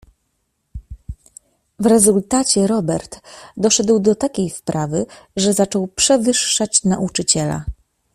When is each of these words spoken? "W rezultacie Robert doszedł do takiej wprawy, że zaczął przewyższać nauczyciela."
"W 1.79 1.85
rezultacie 1.85 2.67
Robert 2.67 3.19
doszedł 3.57 3.99
do 3.99 4.15
takiej 4.15 4.49
wprawy, 4.49 5.05
że 5.35 5.53
zaczął 5.53 5.87
przewyższać 5.87 6.83
nauczyciela." 6.83 7.65